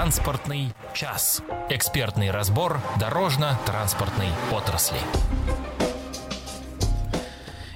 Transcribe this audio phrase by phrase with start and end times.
[0.00, 1.42] Транспортный час.
[1.68, 4.96] Экспертный разбор дорожно-транспортной отрасли.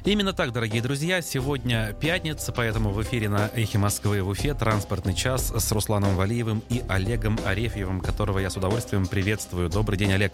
[0.06, 5.14] Именно так, дорогие друзья, сегодня пятница, поэтому в эфире на «Эхе Москвы» в Уфе «Транспортный
[5.14, 9.68] час» с Русланом Валиевым и Олегом Арефьевым, которого я с удовольствием приветствую.
[9.68, 10.32] Добрый день, Олег.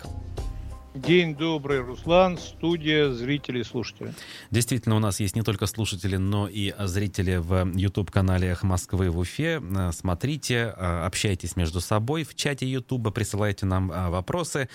[0.93, 4.13] День добрый, Руслан, студия, зрители, слушатели.
[4.51, 9.19] Действительно, у нас есть не только слушатели, но и зрители в YouTube-канале «Эх Москвы» в
[9.21, 9.63] Уфе.
[9.63, 14.69] Э, смотрите, э, общайтесь между собой в чате YouTube, присылайте нам э, вопросы.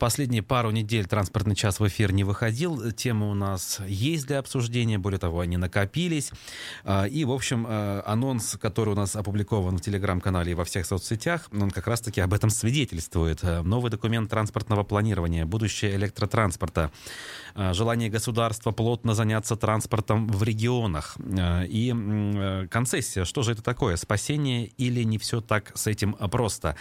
[0.00, 2.90] Последние пару недель «Транспортный час» в эфир не выходил.
[2.90, 6.32] Темы у нас есть для обсуждения, более того, они накопились.
[7.08, 11.70] И, в общем, анонс, который у нас опубликован в Телеграм-канале и во всех соцсетях, он
[11.70, 13.44] как раз-таки об этом свидетельствует.
[13.44, 16.90] Новый документ транспортного планирования планирования, будущее электротранспорта,
[17.54, 23.24] э, желание государства плотно заняться транспортом в регионах э, и э, концессия.
[23.24, 23.96] Что же это такое?
[23.96, 26.76] Спасение или не все так с этим просто?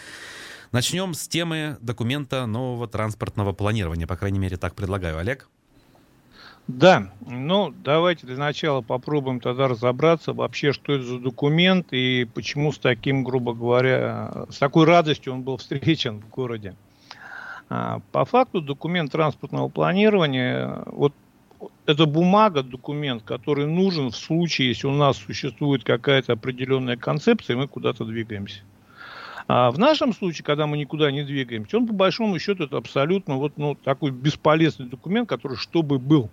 [0.71, 4.07] Начнем с темы документа нового транспортного планирования.
[4.07, 5.17] По крайней мере, так предлагаю.
[5.17, 5.49] Олег?
[6.67, 12.71] Да, ну давайте для начала попробуем тогда разобраться вообще, что это за документ и почему
[12.71, 16.75] с таким, грубо говоря, с такой радостью он был встречен в городе.
[17.69, 21.13] А, по факту документ транспортного планирования, вот
[21.85, 27.57] это бумага, документ, который нужен в случае, если у нас существует какая-то определенная концепция, и
[27.57, 28.61] мы куда-то двигаемся.
[29.47, 33.35] А в нашем случае, когда мы никуда не двигаемся, он по большому счету это абсолютно
[33.35, 36.29] вот ну, такой бесполезный документ, который чтобы был.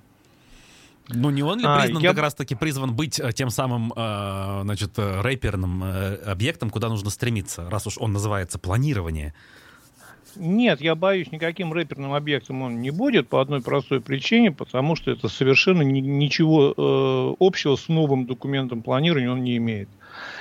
[1.09, 2.11] Ну, не он ли а, признан, а, я...
[2.11, 5.85] как раз-таки призван быть э, тем самым, э, значит, э, рэперным
[6.27, 9.33] объектом, куда нужно стремиться, раз уж он называется планирование?
[10.37, 15.11] Нет, я боюсь, никаким рэперным объектом он не будет по одной простой причине, потому что
[15.11, 19.89] это совершенно ни, ничего э, общего с новым документом планирования он не имеет.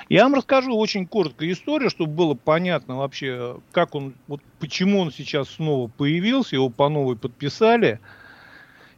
[0.09, 5.11] Я вам расскажу очень коротко историю, чтобы было понятно вообще, как он, вот почему он
[5.11, 7.99] сейчас снова появился, его по новой подписали,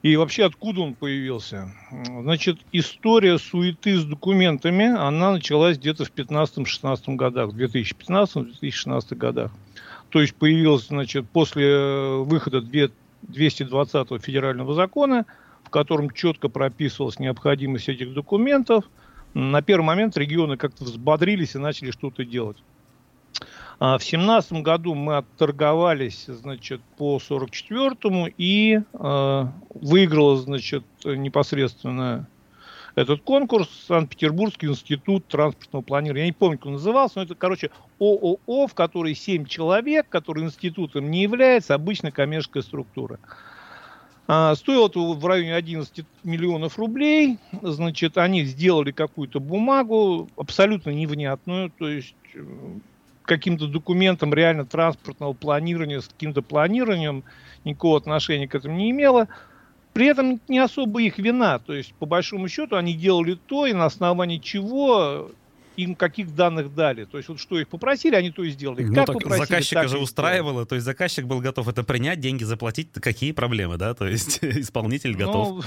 [0.04, 1.72] и вообще откуда он появился.
[2.22, 9.52] Значит, история суеты с документами, она началась где-то в 15-16 годах, в 2015-2016 годах.
[10.10, 15.26] То есть появился, значит, после э, выхода 220 федерального закона,
[15.64, 18.86] в котором четко прописывалась необходимость этих документов,
[19.34, 22.58] на первый момент регионы как-то взбодрились и начали что-то делать.
[23.80, 29.46] А в семнадцатом году мы отторговались, значит, по 44-му и э,
[29.76, 32.28] выиграла, значит, непосредственно
[32.98, 36.24] этот конкурс Санкт-Петербургский институт транспортного планирования.
[36.24, 37.70] Я не помню, как он назывался, но это, короче,
[38.00, 43.20] ООО, в которой 7 человек, который институтом не является, обычно коммерческая структура.
[44.28, 47.38] А, стоило это в районе 11 миллионов рублей.
[47.62, 52.44] Значит, они сделали какую-то бумагу, абсолютно невнятную, то есть э,
[53.22, 57.24] каким-то документом реально транспортного планирования, с каким-то планированием
[57.64, 59.28] никакого отношения к этому не имело.
[59.98, 61.58] При этом не особо их вина.
[61.58, 65.32] То есть, по большому счету, они делали то, и на основании чего
[65.76, 67.06] им каких данных дали.
[67.06, 68.84] То есть, вот что их попросили, они то и сделали.
[68.84, 72.20] Ну, как так попросили, заказчика так же устраивало, то есть заказчик был готов это принять,
[72.20, 73.96] деньги заплатить, какие проблемы, да?
[73.96, 75.66] То есть исполнитель ну, готов.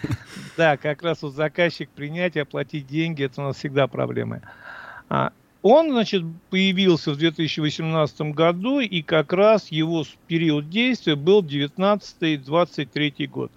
[0.56, 4.42] Да, как раз вот заказчик принять и оплатить деньги, это у нас всегда проблемы.
[5.08, 5.32] А,
[5.62, 13.50] он, значит, появился в 2018 году, и как раз его период действия был 19-23 год.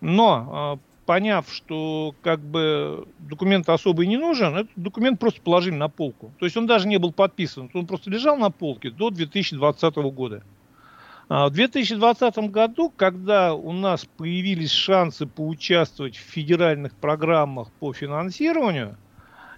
[0.00, 5.88] Но а, поняв, что как бы документ особо не нужен, этот документ просто положили на
[5.88, 6.32] полку.
[6.38, 10.42] То есть он даже не был подписан, он просто лежал на полке до 2020 года.
[11.28, 18.96] А, в 2020 году, когда у нас появились шансы поучаствовать в федеральных программах по финансированию,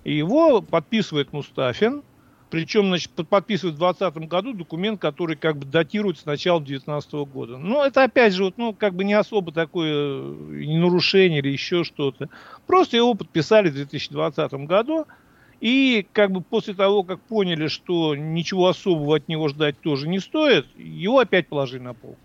[0.04, 2.02] его подписывает Мустафин,
[2.52, 7.56] причем, значит, подписывает в 2020 году документ, который как бы датирует с начала 2019 года.
[7.56, 11.82] Но это опять же, вот, ну, как бы не особо такое э, нарушение или еще
[11.82, 12.28] что-то.
[12.66, 15.06] Просто его подписали в 2020 году.
[15.62, 20.18] И как бы после того, как поняли, что ничего особого от него ждать тоже не
[20.18, 22.18] стоит, его опять положили на полку.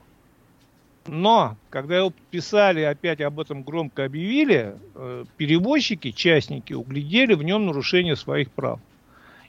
[1.08, 7.66] Но, когда его подписали, опять об этом громко объявили, э, перевозчики, частники углядели в нем
[7.66, 8.82] нарушение своих прав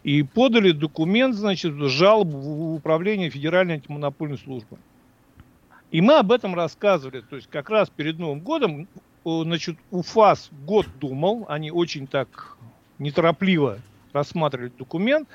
[0.09, 4.79] и подали документ, значит, жалобу в управление Федеральной антимонопольной службы.
[5.91, 7.21] И мы об этом рассказывали.
[7.21, 8.89] То есть как раз перед Новым годом,
[9.23, 12.57] значит, УФАС год думал, они очень так
[12.99, 13.81] неторопливо
[14.15, 15.29] рассматривали документ,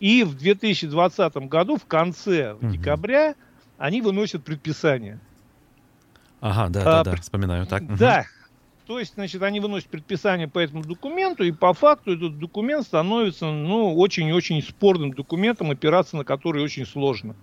[0.00, 3.34] и в 2020 году, в конце в декабря,
[3.76, 5.18] они выносят предписание.
[6.40, 7.66] Ага, да, да, а, да, вспоминаю.
[7.66, 7.94] Так.
[7.94, 8.24] Да,
[8.86, 13.50] То есть, значит, они выносят предписание по этому документу, и по факту этот документ становится,
[13.50, 17.34] ну, очень-очень спорным документом, опираться на который очень сложно.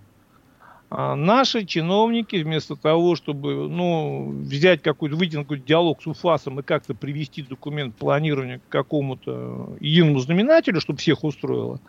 [0.88, 6.60] А наши чиновники, вместо того, чтобы ну, взять какой-то, выйти на какой-то диалог с УФАСом
[6.60, 11.80] и как-то привести документ планирования к какому-то единому знаменателю, чтобы всех устроило,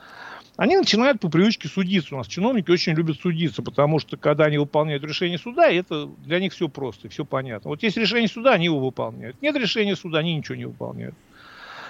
[0.55, 2.13] они начинают по привычке судиться.
[2.13, 6.39] У нас чиновники очень любят судиться, потому что когда они выполняют решение суда, это для
[6.39, 7.69] них все просто, все понятно.
[7.69, 9.41] Вот есть решение суда, они его выполняют.
[9.41, 11.15] Нет решения суда, они ничего не выполняют.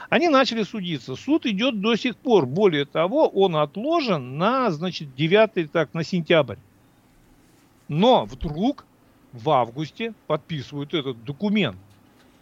[0.09, 1.15] Они начали судиться.
[1.15, 2.45] Суд идет до сих пор.
[2.45, 6.57] Более того, он отложен на, значит, 9, так, на сентябрь.
[7.89, 8.85] Но вдруг
[9.33, 11.77] в августе подписывают этот документ,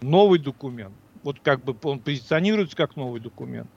[0.01, 0.93] новый документ.
[1.23, 3.69] Вот как бы он позиционируется как новый документ.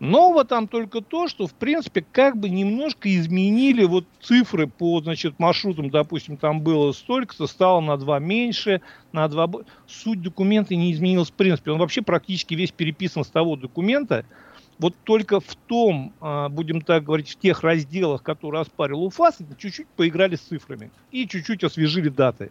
[0.00, 5.38] Нового там только то, что, в принципе, как бы немножко изменили вот цифры по, значит,
[5.38, 8.80] маршрутам, допустим, там было столько-то, стало на два меньше,
[9.12, 9.48] на два...
[9.86, 11.70] Суть документа не изменилась в принципе.
[11.70, 14.24] Он вообще практически весь переписан с того документа,
[14.78, 19.86] вот только в том, а, будем так говорить, в тех разделах, которые оспарил УФАС, чуть-чуть
[19.88, 22.50] поиграли с цифрами и чуть-чуть освежили даты.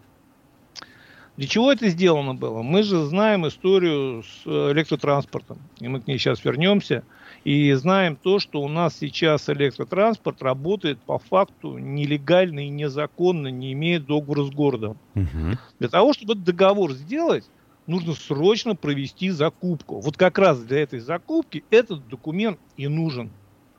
[1.36, 2.62] Для чего это сделано было?
[2.62, 7.04] Мы же знаем историю с э, электротранспортом, и мы к ней сейчас вернемся,
[7.44, 13.74] и знаем то, что у нас сейчас электротранспорт работает по факту нелегально и незаконно, не
[13.74, 14.98] имея договора с городом.
[15.16, 15.58] Угу.
[15.80, 17.46] Для того, чтобы этот договор сделать,
[17.88, 20.00] нужно срочно провести закупку.
[20.02, 23.32] Вот как раз для этой закупки этот документ и нужен.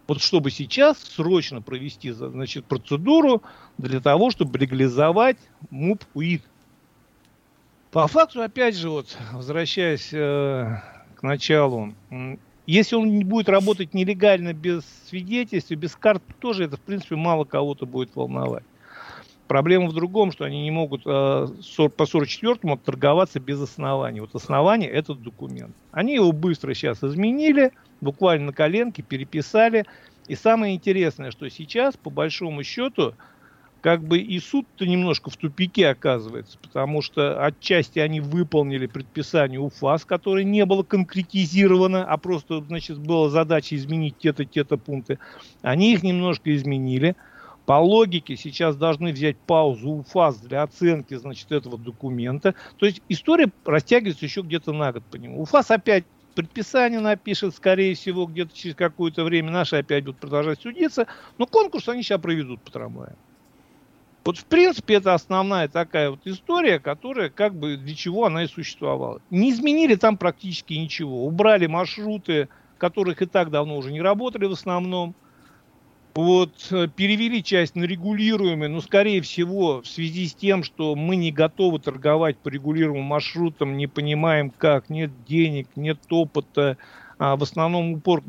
[0.06, 3.42] Вот чтобы сейчас срочно провести значит, процедуру
[3.78, 5.38] для того, чтобы легализовать
[5.70, 6.42] МУП УИД.
[7.94, 10.78] По факту, опять же, вот, возвращаясь э,
[11.14, 11.94] к началу,
[12.66, 17.44] если он не будет работать нелегально без свидетельств, без карт, тоже это, в принципе, мало
[17.44, 18.64] кого-то будет волновать.
[19.46, 24.18] Проблема в другом, что они не могут э, по 44-му торговаться без оснований.
[24.18, 25.76] Вот основание– этот документ.
[25.92, 27.70] Они его быстро сейчас изменили,
[28.00, 29.84] буквально на коленке переписали.
[30.26, 33.14] И самое интересное, что сейчас, по большому счету,
[33.84, 40.06] как бы и суд-то немножко в тупике оказывается, потому что отчасти они выполнили предписание УФАС,
[40.06, 45.18] которое не было конкретизировано, а просто, значит, была задача изменить те-то, те-то пункты.
[45.60, 47.14] Они их немножко изменили–
[47.66, 52.54] по логике сейчас должны взять паузу у ФАС для оценки, значит, этого документа.
[52.76, 55.40] То есть история растягивается еще где-то на год по нему.
[55.40, 56.04] УФАС опять
[56.34, 59.50] предписание напишет, скорее всего, где-то через какое-то время.
[59.50, 61.06] Наши опять будут продолжать судиться.
[61.38, 63.16] Но конкурс они сейчас проведут по трамваям.
[64.24, 68.48] Вот, в принципе, это основная такая вот история, которая как бы для чего она и
[68.48, 69.20] существовала.
[69.30, 71.26] Не изменили там практически ничего.
[71.26, 72.48] Убрали маршруты,
[72.78, 75.14] которых и так давно уже не работали в основном.
[76.14, 81.16] Вот, э, перевели часть на регулируемые, но, скорее всего, в связи с тем, что мы
[81.16, 86.78] не готовы торговать по регулируемым маршрутам, не понимаем как, нет денег, нет опыта,
[87.18, 88.22] а в основном упор,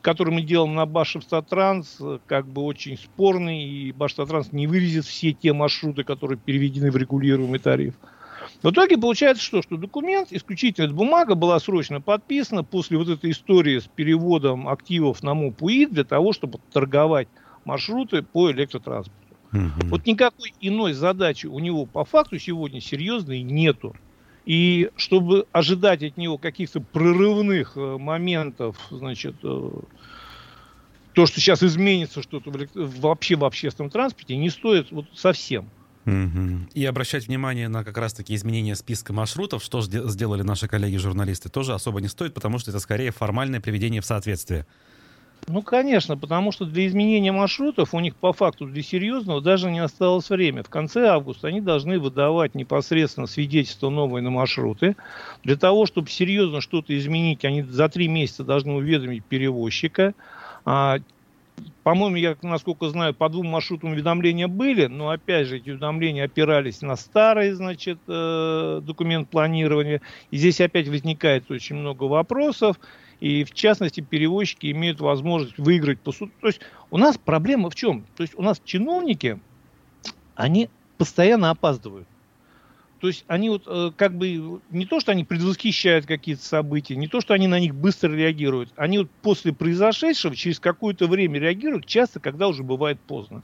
[0.00, 5.52] который мы делаем на Башевстатранс, как бы очень спорный, и Башевстатранс не вывезет все те
[5.52, 7.94] маршруты, которые переведены в регулируемый тариф.
[8.62, 9.60] В итоге получается что?
[9.62, 15.34] Что документ, исключительно бумага была срочно подписана после вот этой истории с переводом активов на
[15.34, 17.28] МУПУИ для того, чтобы торговать
[17.64, 19.36] маршруты по электротранспорту.
[19.52, 19.88] Угу.
[19.88, 23.94] Вот никакой иной задачи у него по факту сегодня серьезной нету.
[24.46, 29.70] И чтобы ожидать от него каких-то прорывных э, моментов, значит, э,
[31.12, 35.68] то, что сейчас изменится что-то вообще в общественном транспорте, не стоит вот совсем.
[36.06, 36.68] Угу.
[36.74, 42.00] И обращать внимание на как раз-таки изменение списка маршрутов, что сделали наши коллеги-журналисты, тоже особо
[42.00, 44.66] не стоит, потому что это скорее формальное приведение в соответствие.
[45.48, 49.78] Ну, конечно, потому что для изменения маршрутов у них по факту для серьезного даже не
[49.78, 50.64] осталось время.
[50.64, 54.96] В конце августа они должны выдавать непосредственно свидетельства новые на маршруты.
[55.44, 60.14] Для того, чтобы серьезно что-то изменить, они за три месяца должны уведомить перевозчика.
[60.64, 60.98] А
[61.82, 66.82] по-моему, я, насколько знаю, по двум маршрутам уведомления были, но, опять же, эти уведомления опирались
[66.82, 70.00] на старый, значит, э, документ планирования.
[70.30, 72.78] И здесь опять возникает очень много вопросов.
[73.20, 76.32] И, в частности, перевозчики имеют возможность выиграть по суду.
[76.40, 78.04] То есть у нас проблема в чем?
[78.16, 79.40] То есть у нас чиновники,
[80.34, 80.68] они
[80.98, 82.06] постоянно опаздывают.
[83.00, 87.08] То есть они вот э, как бы не то, что они предвосхищают какие-то события, не
[87.08, 88.72] то, что они на них быстро реагируют.
[88.76, 93.42] Они вот после произошедшего через какое-то время реагируют, часто, когда уже бывает поздно.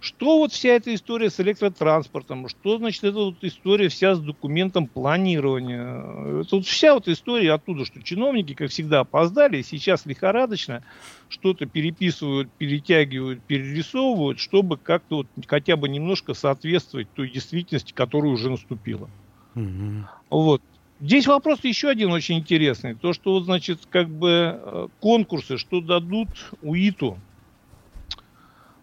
[0.00, 4.86] Что вот вся эта история с электротранспортом, что значит эта вот история вся с документом
[4.86, 6.40] планирования.
[6.40, 10.82] Это вот вся вот история оттуда, что чиновники, как всегда, опоздали, сейчас лихорадочно
[11.28, 18.50] что-то переписывают, перетягивают, перерисовывают, чтобы как-то вот хотя бы немножко соответствовать той действительности, которая уже
[18.50, 19.10] наступила.
[19.54, 20.06] Угу.
[20.30, 20.62] Вот.
[20.98, 22.94] Здесь вопрос еще один очень интересный.
[22.94, 26.28] То, что, вот, значит, как бы э, конкурсы, что дадут
[26.60, 27.18] УИТу.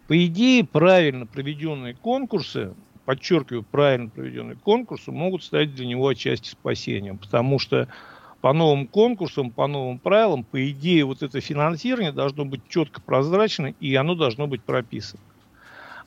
[0.08, 2.74] По идее, правильно проведенные конкурсы,
[3.04, 7.18] подчеркиваю, правильно проведенные конкурсы, могут стать для него отчасти спасением.
[7.18, 7.92] Потому что
[8.40, 13.66] по новым конкурсам, по новым правилам, по идее, вот это финансирование должно быть четко прозрачно,
[13.66, 15.22] и оно должно быть прописано.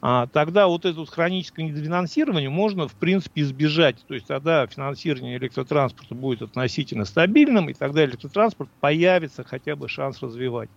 [0.02, 4.04] А, тогда вот это вот хроническое недофинансирование можно, в принципе, избежать.
[4.08, 10.24] То есть тогда финансирование электротранспорта будет относительно стабильным, и тогда электротранспорт появится хотя бы шанс
[10.24, 10.72] развивать.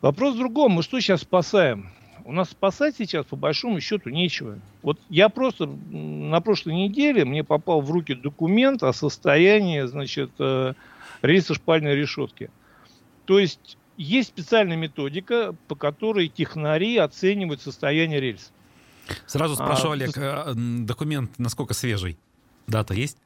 [0.00, 0.72] Вопрос в другом.
[0.72, 1.90] Мы что сейчас спасаем?
[2.24, 4.58] У нас спасать сейчас, по большому счету, нечего.
[4.82, 10.74] Вот я просто на прошлой неделе мне попал в руки документ о состоянии, значит, э,
[11.22, 12.50] рельса шпальной решетки.
[13.24, 18.52] То есть есть специальная методика, по которой технари оценивают состояние рельс.
[19.26, 22.18] Сразу спрошу, а, Олег, э, документ насколько свежий?
[22.66, 23.16] Дата есть?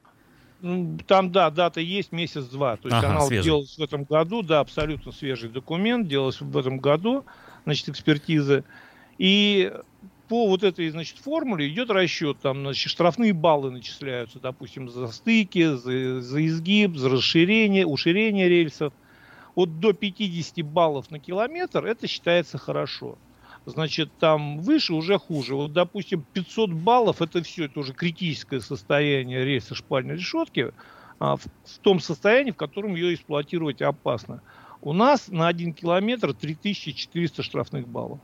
[1.07, 2.77] Там, да, дата есть месяц-два.
[2.77, 3.43] То есть ага, она свежий.
[3.43, 7.25] делалась в этом году, да, абсолютно свежий документ, делалась в этом году,
[7.65, 8.63] значит, экспертиза.
[9.17, 9.73] И
[10.29, 15.75] по вот этой, значит, формуле идет расчет, там, значит, штрафные баллы начисляются, допустим, за стыки,
[15.75, 18.93] за, за изгиб, за расширение, уширение рельсов.
[19.55, 23.17] Вот до 50 баллов на километр это считается хорошо.
[23.65, 25.55] Значит, там выше уже хуже.
[25.55, 30.73] Вот, допустим, 500 баллов это все, это уже критическое состояние рельса шпальной решетки
[31.19, 34.41] а, в, в том состоянии, в котором ее эксплуатировать опасно.
[34.81, 38.19] У нас на 1 километр 3400 штрафных баллов.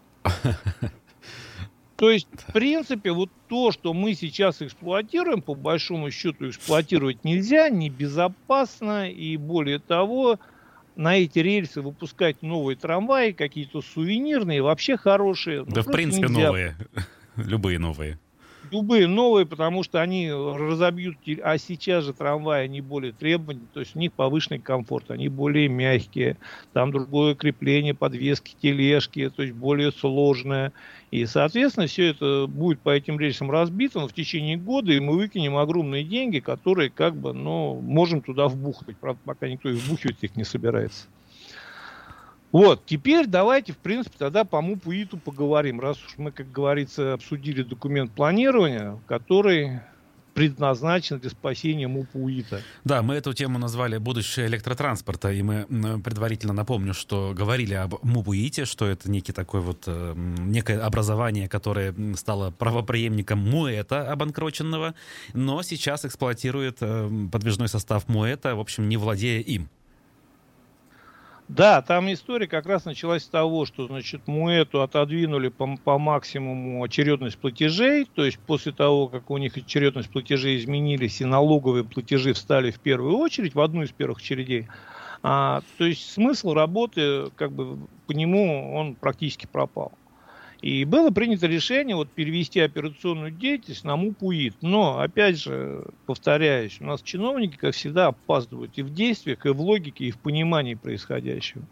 [1.96, 7.70] То есть, в принципе, вот то, что мы сейчас эксплуатируем, по большому счету эксплуатировать нельзя,
[7.70, 10.40] небезопасно, и более того,
[11.00, 15.64] на эти рельсы выпускать новые трамваи, какие-то сувенирные, вообще хорошие.
[15.64, 16.48] Да, ну, в принципе, нельзя.
[16.48, 16.76] новые.
[17.38, 18.20] Любые новые.
[18.72, 23.96] Любые новые, потому что они разобьют, а сейчас же трамваи, они более требовательны, то есть
[23.96, 26.38] у них повышенный комфорт, они более мягкие,
[26.74, 30.72] там другое крепление, подвески, тележки, то есть более сложное.
[31.12, 35.58] И, соответственно, все это будет по этим рельсам разбито в течение года, и мы выкинем
[35.58, 38.98] огромные деньги, которые как бы, ну, можем туда вбухать.
[39.00, 41.08] Правда, пока никто и вбухивать их не собирается.
[42.52, 47.14] Вот, теперь давайте, в принципе, тогда по МУПу ИТу поговорим, раз уж мы, как говорится,
[47.14, 49.82] обсудили документ планирования, который
[50.34, 52.62] предназначен для спасения МУПу ИТа.
[52.86, 55.66] Да, мы эту тему назвали «Будущее электротранспорта», и мы
[56.02, 61.50] предварительно напомню, что говорили об МУПу ИТе, что это некий такой вот, э, некое образование,
[61.50, 64.96] которое стало правопреемником МУЭТа обанкроченного,
[65.34, 69.68] но сейчас эксплуатирует э, подвижной состав МУЭТа, в общем, не владея им.
[71.50, 76.84] Да, там история как раз началась с того, что, значит, Муэту отодвинули по, по максимуму
[76.84, 82.34] очередность платежей, то есть после того, как у них очередность платежей изменились и налоговые платежи
[82.34, 84.68] встали в первую очередь, в одну из первых очередей,
[85.24, 89.99] а, то есть смысл работы, как бы, по нему он практически пропал.
[90.62, 94.58] И было принято решение вот перевести операционную деятельность на МУПУИТ.
[94.62, 99.62] Но, опять же, повторяюсь, у нас чиновники, как всегда, опаздывают и в действиях, и в
[99.62, 101.70] логике, и в понимании происходящего.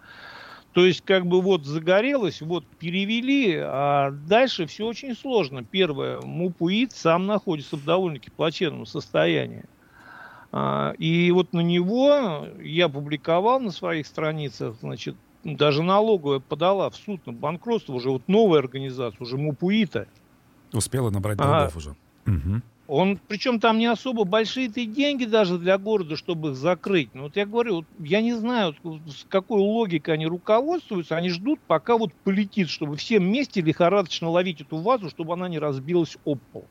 [0.71, 5.65] То есть, как бы вот загорелось, вот перевели, а дальше все очень сложно.
[5.65, 9.65] Первое, МУПУИТ сам находится в довольно-таки плачевном состоянии.
[10.51, 16.95] А, и вот на него я публиковал на своих страницах, значит, даже налоговая подала в
[16.95, 20.07] суд на банкротство уже вот новая организация, уже МУПУИТа.
[20.73, 21.95] Успела набрать долгов а, уже.
[22.25, 22.61] Угу.
[22.87, 27.13] Он, причем там не особо большие-то деньги даже для города, чтобы их закрыть.
[27.13, 31.17] Но вот я говорю, вот, я не знаю, вот, с какой логикой они руководствуются.
[31.17, 35.59] Они ждут, пока вот полетит, чтобы всем вместе лихорадочно ловить эту вазу, чтобы она не
[35.59, 36.65] разбилась об пол.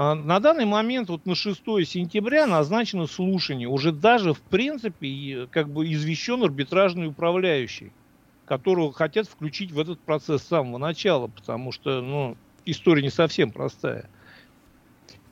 [0.00, 3.66] А на данный момент, вот на 6 сентября назначено слушание.
[3.66, 7.90] Уже даже, в принципе, как бы извещен арбитражный управляющий,
[8.44, 13.50] которого хотят включить в этот процесс с самого начала, потому что, ну, история не совсем
[13.50, 14.08] простая.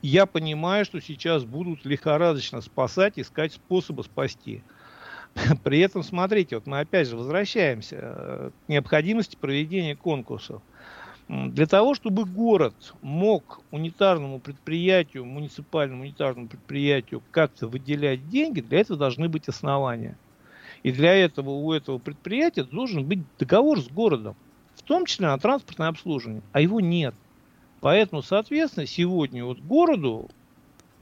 [0.01, 4.63] Я понимаю, что сейчас будут лихорадочно спасать, искать способы спасти.
[5.63, 10.61] При этом, смотрите, вот мы опять же возвращаемся э, к необходимости проведения конкурсов.
[11.27, 18.97] Для того, чтобы город мог унитарному предприятию, муниципальному унитарному предприятию как-то выделять деньги, для этого
[18.97, 20.17] должны быть основания.
[20.83, 24.37] И для этого у этого предприятия должен быть договор с городом,
[24.75, 27.13] в том числе на транспортное обслуживание, а его нет.
[27.81, 30.29] Поэтому, соответственно, сегодня вот городу,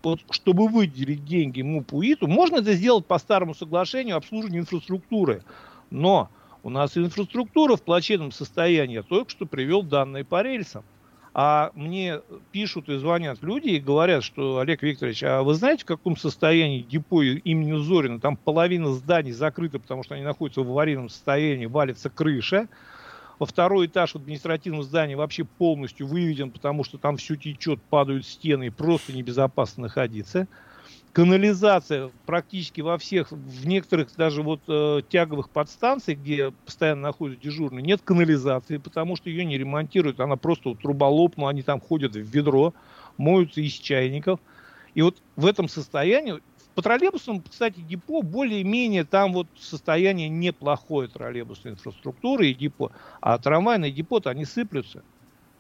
[0.01, 5.43] вот, чтобы выделить деньги МУПУИТу, можно это сделать по старому соглашению обслуживания инфраструктуры.
[5.91, 6.29] Но
[6.65, 8.95] у нас инфраструктура в плачевном состоянии.
[8.95, 10.83] Я только что привел данные по рельсам.
[11.31, 15.85] А мне пишут и звонят люди и говорят, что, Олег Викторович, а вы знаете, в
[15.85, 18.19] каком состоянии депо имени Зорина?
[18.19, 22.67] Там половина зданий закрыта, потому что они находятся в аварийном состоянии, валится крыша.
[23.37, 28.25] Во второй этаж в административном здании вообще полностью выведен, потому что там все течет, падают
[28.25, 30.47] стены, и просто небезопасно находиться
[31.15, 37.85] канализация практически во всех, в некоторых даже вот э, тяговых подстанциях, где постоянно находятся дежурные,
[37.85, 42.17] нет канализации, потому что ее не ремонтируют, она просто вот, труба лопнула, они там ходят
[42.17, 42.73] в ведро,
[43.15, 44.41] моются из чайников.
[44.93, 46.41] И вот в этом состоянии,
[46.73, 52.91] по троллейбусам, кстати, депо более-менее там вот состояние неплохое троллейбусной инфраструктуры и депо,
[53.21, 55.05] а трамвайные депо-то они сыплются.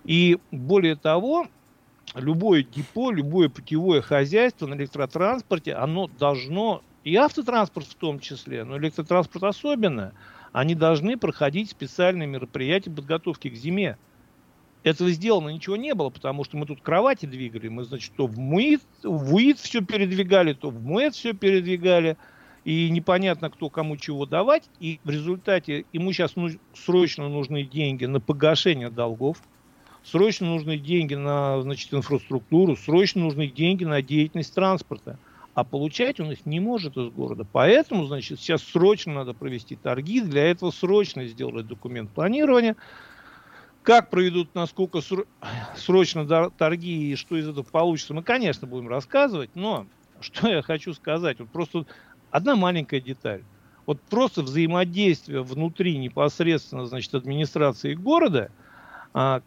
[0.03, 1.47] И более того,
[2.13, 8.77] любое депо, любое путевое хозяйство на электротранспорте, оно должно, и автотранспорт в том числе, но
[8.77, 10.13] электротранспорт особенно,
[10.51, 13.97] они должны проходить специальные мероприятия подготовки к зиме.
[14.83, 18.37] Этого сделано ничего не было, потому что мы тут кровати двигали, мы, значит, то в
[18.37, 22.17] МУИТ, в УИТ все передвигали, то в МУЭТ все передвигали,
[22.65, 28.05] и непонятно, кто кому чего давать, и в результате ему сейчас ну, срочно нужны деньги
[28.05, 29.37] на погашение долгов,
[30.05, 35.17] срочно нужны деньги на значит, инфраструктуру, срочно нужны деньги на деятельность транспорта.
[35.53, 37.47] А получать он их не может из города.
[37.49, 40.19] Поэтому, значит, сейчас срочно надо провести торги.
[40.19, 42.75] Для этого срочно сделать документ планирования.
[43.81, 44.99] Как проведут, насколько
[45.77, 49.51] срочно торги и что из этого получится, мы, конечно, будем рассказывать.
[49.55, 49.87] Но
[50.19, 51.39] что я хочу сказать?
[51.39, 51.85] Вот просто
[52.31, 53.43] одна маленькая деталь.
[53.85, 58.51] Вот просто взаимодействие внутри непосредственно, значит, администрации города–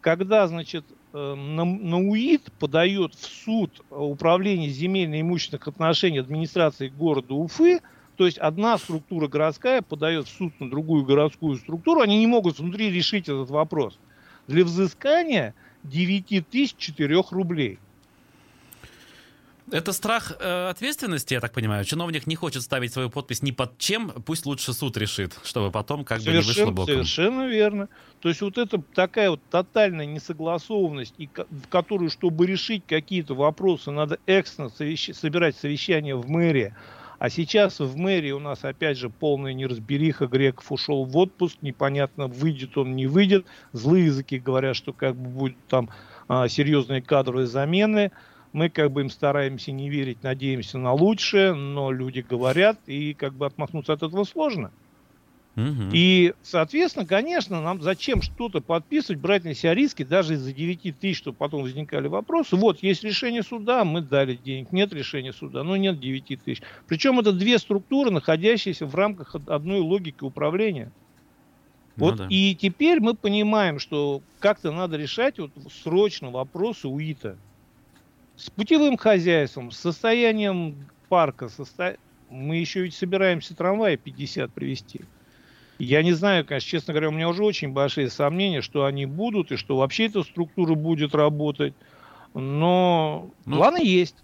[0.01, 0.83] когда, значит,
[1.13, 7.79] э, на, на УИД подает в суд управление земельно-имущественных отношений администрации города Уфы,
[8.15, 12.57] то есть одна структура городская подает в суд на другую городскую структуру, они не могут
[12.57, 13.99] внутри решить этот вопрос.
[14.47, 17.77] Для взыскания 9004 рублей.
[19.71, 21.85] Это страх э, ответственности, я так понимаю.
[21.85, 26.03] Чиновник не хочет ставить свою подпись ни под чем, пусть лучше суд решит, чтобы потом
[26.03, 26.93] как совершенно, бы не вышло боком.
[26.93, 27.89] Совершенно верно.
[28.21, 33.91] То есть вот это такая вот тотальная несогласованность, и в которую, чтобы решить какие-то вопросы,
[33.91, 35.11] надо экстренно совещ...
[35.13, 36.73] собирать совещание в мэрии.
[37.19, 40.27] А сейчас в мэрии у нас опять же полная неразбериха.
[40.27, 43.45] Греков ушел в отпуск, непонятно, выйдет он, не выйдет.
[43.73, 45.89] Злые языки говорят, что как бы будут там
[46.29, 48.11] а, серьезные кадровые замены.
[48.51, 53.33] Мы как бы им стараемся не верить, надеемся на лучшее, но люди говорят, и как
[53.33, 54.71] бы отмахнуться от этого сложно.
[55.55, 55.89] Угу.
[55.93, 61.17] И, соответственно, конечно, нам зачем что-то подписывать, брать на себя риски, даже из-за 9 тысяч,
[61.17, 62.55] чтобы потом возникали вопросы.
[62.55, 64.71] Вот, есть решение суда, мы дали денег.
[64.71, 66.61] Нет решения суда, но нет 9 тысяч.
[66.87, 70.91] Причем это две структуры, находящиеся в рамках одной логики управления.
[71.97, 72.27] Ну, вот да.
[72.29, 75.51] и теперь мы понимаем, что как-то надо решать вот
[75.83, 77.37] срочно вопросы УИТа
[78.39, 80.75] с путевым хозяйством, с состоянием
[81.09, 81.97] парка, состо...
[82.29, 85.01] мы еще ведь собираемся трамваи 50 привезти.
[85.77, 89.51] Я не знаю, конечно, честно говоря, у меня уже очень большие сомнения, что они будут
[89.51, 91.73] и что вообще эта структура будет работать.
[92.33, 94.15] Но ну, планы есть.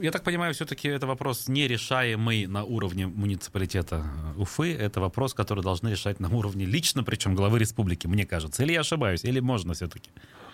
[0.00, 4.04] Я так понимаю, все-таки это вопрос нерешаемый на уровне муниципалитета
[4.36, 4.72] Уфы.
[4.72, 8.62] Это вопрос, который должны решать на уровне лично, причем главы республики, мне кажется.
[8.62, 10.10] Или я ошибаюсь, или можно все-таки?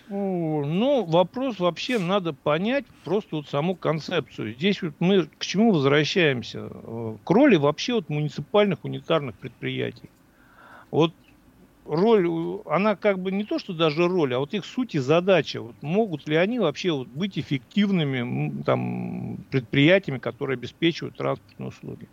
[0.07, 4.53] Ну, вопрос вообще надо понять просто вот саму концепцию.
[4.55, 6.69] Здесь вот мы к чему возвращаемся?
[6.69, 10.11] К роли вообще вот муниципальных унитарных предприятий.
[10.91, 11.15] Вот
[11.85, 12.29] роль,
[12.67, 15.63] она как бы не то, что даже роль, а вот их суть и задача.
[15.63, 22.09] Вот могут ли они вообще вот быть эффективными там, предприятиями, которые обеспечивают транспортные услуги?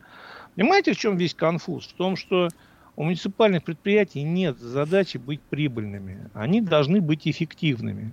[0.56, 1.88] Понимаете, в чем весь конфуз?
[1.88, 2.54] В том, что
[2.96, 6.30] у муниципальных предприятий нет задачи быть прибыльными.
[6.34, 8.12] Они должны быть эффективными.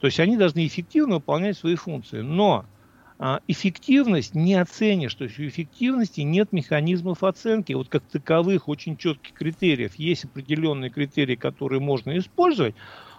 [0.00, 2.20] То есть они должны эффективно выполнять свои функции.
[2.20, 2.66] Но
[3.18, 5.14] а, эффективность не оценишь.
[5.14, 7.72] То есть у эффективности нет механизмов оценки.
[7.72, 9.94] Вот как таковых очень четких критериев.
[9.94, 12.74] Есть определенные критерии, которые можно использовать.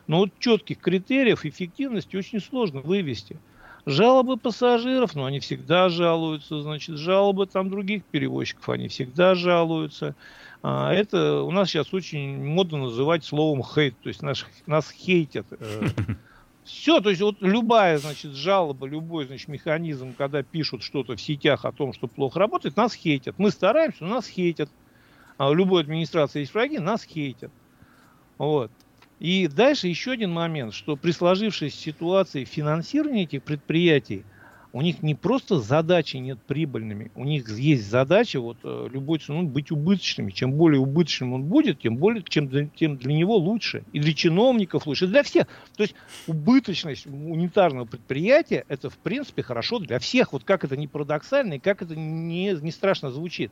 [0.07, 3.37] Но вот четких критериев эффективности очень сложно вывести.
[3.85, 10.13] Жалобы пассажиров, но они всегда жалуются, значит, жалобы там других перевозчиков, они всегда жалуются.
[10.69, 15.47] А, это у нас сейчас очень модно называть словом хейт, то есть наш, нас хейтят.
[15.51, 15.87] Э.
[16.65, 21.63] Все, то есть вот любая, значит, жалоба, любой, значит, механизм, когда пишут что-то в сетях
[21.63, 23.35] о том, что плохо работает, нас хейтят.
[23.37, 24.69] Мы стараемся, но нас хейтят.
[25.37, 27.51] А у любой администрации есть враги, нас хейтят.
[28.37, 28.69] Вот.
[29.19, 34.25] И дальше еще один момент, что при сложившейся ситуации финансирования этих предприятий,
[34.77, 39.41] у них не просто задачи нет прибыльными, у них есть задача вот э, любой ценой
[39.41, 40.29] быть убыточными.
[40.29, 43.83] Чем более убыточным он будет, тем более, чем для, тем для него лучше.
[43.91, 45.47] И для чиновников лучше, и для всех.
[45.75, 45.95] То есть
[46.27, 50.31] убыточность унитарного предприятия это в принципе хорошо для всех.
[50.31, 53.51] Вот как это не парадоксально и как это не, не страшно звучит.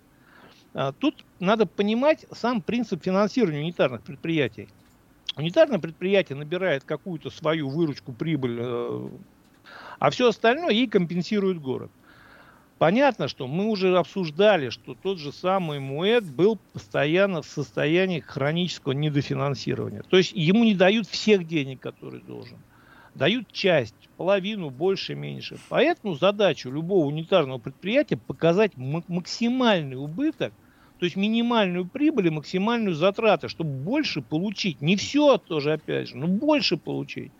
[0.76, 4.68] А, тут надо понимать сам принцип финансирования унитарных предприятий.
[5.36, 9.10] Унитарное предприятие набирает какую-то свою выручку, прибыль э,
[10.06, 11.90] а все остальное ей компенсирует город.
[12.78, 18.92] Понятно, что мы уже обсуждали, что тот же самый МУЭД был постоянно в состоянии хронического
[18.92, 20.04] недофинансирования.
[20.08, 22.60] То есть ему не дают всех денег, которые должен.
[23.16, 25.58] Дают часть, половину, больше, меньше.
[25.70, 30.54] Поэтому задача любого унитарного предприятия показать максимальный убыток,
[31.00, 34.82] то есть минимальную прибыль и максимальную затраты, чтобы больше получить.
[34.82, 37.32] Не все тоже, опять же, но больше получить.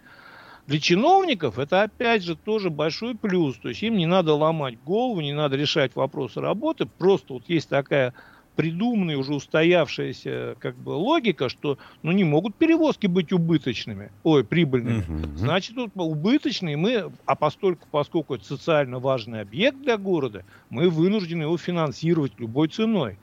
[0.68, 3.58] Для чиновников это опять же тоже большой плюс.
[3.58, 6.86] То есть им не надо ломать голову, не надо решать вопросы работы.
[6.86, 8.14] Просто вот есть такая
[8.56, 15.02] придуманная, уже устоявшаяся как бы логика, что ну, не могут перевозки быть убыточными, ой, прибыльными.
[15.02, 15.38] Угу.
[15.38, 21.44] Значит, тут убыточные мы, а постольку, поскольку это социально важный объект для города, мы вынуждены
[21.44, 23.18] его финансировать любой ценой.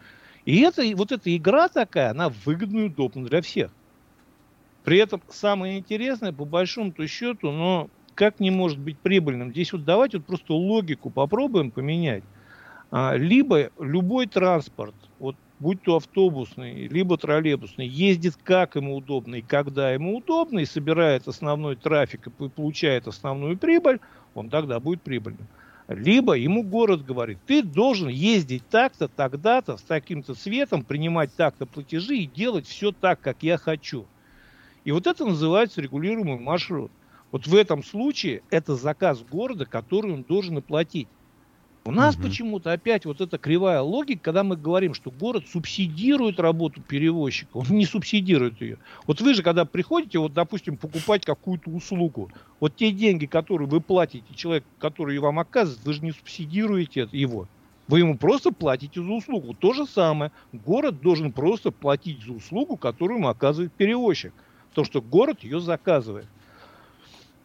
[0.45, 3.71] И это, вот эта игра такая, она выгодна и удобна для всех.
[4.83, 9.53] При этом самое интересное, по большому-то счету, но как не может быть прибыльным?
[9.53, 12.25] Здесь вот давайте вот просто логику попробуем поменять.
[12.91, 19.43] А, либо любой транспорт, вот будь то автобусный, либо троллейбусный, ездит как ему удобно и
[19.43, 24.01] когда ему удобно, и собирает основной трафик и получает основную прибыль,
[24.35, 25.51] он тогда будет прибыльным.
[25.89, 32.19] Либо ему город говорит, ты должен ездить так-то, тогда-то, с таким-то цветом, принимать так-то платежи
[32.19, 34.12] и делать все так, как я хочу.
[34.85, 36.91] И вот это называется регулируемый маршрут.
[37.31, 41.09] Вот в этом случае это заказ города, который он должен оплатить.
[41.85, 42.25] У нас угу.
[42.25, 47.67] почему-то опять вот эта кривая логика, когда мы говорим, что город субсидирует работу перевозчика, он
[47.71, 48.79] не субсидирует ее.
[49.07, 53.81] Вот вы же, когда приходите, вот, допустим, покупать какую-то услугу, вот те деньги, которые вы
[53.81, 57.49] платите, человек, который вам оказывает, вы же не субсидируете его.
[57.89, 59.55] Вы ему просто платите за услугу.
[59.55, 60.31] То же самое.
[60.53, 64.33] Город должен просто платить за услугу, которую ему оказывает перевозчик.
[64.73, 66.27] Потому что город ее заказывает.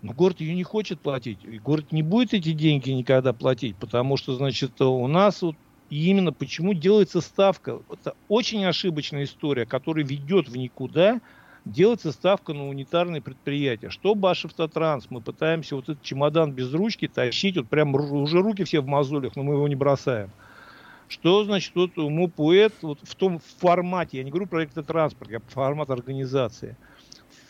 [0.01, 1.39] Но город ее не хочет платить.
[1.43, 5.55] И город не будет эти деньги никогда платить, потому что, значит, у нас вот
[5.89, 7.81] именно почему делается ставка.
[7.91, 11.19] Это очень ошибочная история, которая ведет в никуда.
[11.65, 13.89] Делается ставка на унитарные предприятия.
[13.89, 15.07] Что Башавтотранс?
[15.09, 17.57] Мы пытаемся вот этот чемодан без ручки тащить.
[17.57, 20.29] Вот прям уже руки все в мозолях, но мы его не бросаем.
[21.09, 25.89] Что значит вот МУПУЭТ вот в том формате, я не говорю про электротранспорт, я формат
[25.89, 26.77] организации–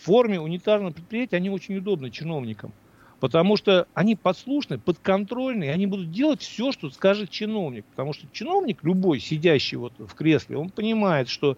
[0.04, 2.72] форме унитарного предприятия они очень удобны чиновникам.
[3.20, 7.86] Потому что они послушны, подконтрольны, и они будут делать все, что скажет чиновник.
[7.86, 11.58] Потому что чиновник, любой сидящий вот в кресле, он понимает, что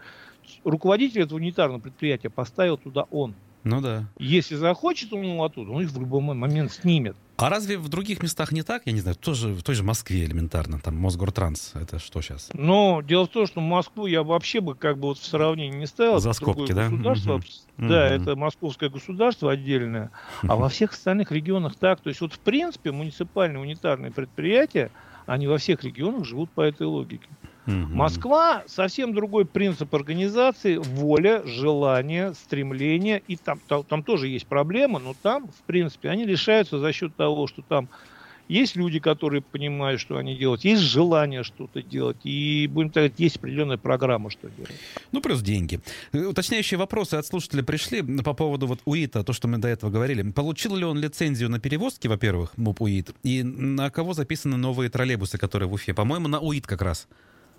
[0.64, 3.36] руководитель этого унитарного предприятия поставил туда он.
[3.64, 4.06] Ну да.
[4.18, 7.16] Если захочет он оттуда, он их в любой момент снимет.
[7.38, 8.82] А разве в других местах не так?
[8.86, 12.50] Я не знаю, тоже, в той же Москве элементарно, там Мосгортранс, это что сейчас?
[12.54, 15.88] Но дело в том, что Москву я вообще бы как бы вот в сравнении не
[15.88, 16.20] ставил.
[16.20, 16.90] За скобки, да?
[16.90, 17.44] Государство, угу.
[17.78, 18.14] Да, угу.
[18.14, 22.02] это московское государство отдельное, а во всех остальных регионах так.
[22.02, 24.92] То есть вот в принципе муниципальные унитарные предприятия,
[25.26, 27.30] они во всех регионах живут по этой логике.
[27.66, 33.22] Москва совсем другой принцип организации, воля, желание, стремление.
[33.28, 37.16] И там, там, там тоже есть проблемы, но там, в принципе, они решаются за счет
[37.16, 37.90] того, что там
[38.50, 43.20] есть люди, которые понимают, что они делают, есть желание что-то делать, и, будем так говорить,
[43.20, 44.72] есть определенная программа, что делать.
[45.12, 45.80] Ну, плюс деньги.
[46.12, 49.92] Э, уточняющие вопросы от слушателей пришли по поводу вот УИТа, то, что мы до этого
[49.92, 50.24] говорили.
[50.32, 55.38] Получил ли он лицензию на перевозки, во-первых, МУП УИТ, и на кого записаны новые троллейбусы,
[55.38, 55.94] которые в Уфе?
[55.94, 57.08] По-моему, на УИТ как раз.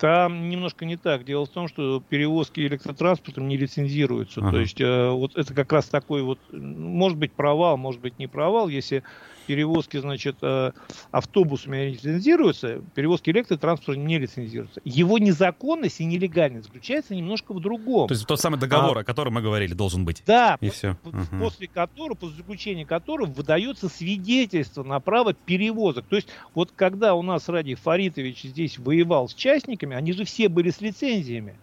[0.01, 1.25] Там немножко не так.
[1.25, 4.41] Дело в том, что перевозки электротранспортом не лицензируются.
[4.41, 4.53] Ага.
[4.53, 8.27] То есть э, вот это как раз такой вот, может быть провал, может быть не
[8.27, 9.03] провал, если
[9.47, 10.73] перевозки, значит, э,
[11.11, 14.81] автобусами лицензируются, перевозки электротранспорта не лицензируются.
[14.85, 18.09] Его незаконность и нелегальность заключается немножко в другом.
[18.09, 20.23] То есть тот самый договор, а, о котором мы говорили, должен быть.
[20.27, 20.97] Да, и по, все.
[21.39, 26.07] после которого, после заключения которого выдается свидетельство на право перевозок.
[26.07, 30.49] То есть вот когда у нас Ради Фаритович здесь воевал с частниками, они же все
[30.49, 31.57] были с лицензиями.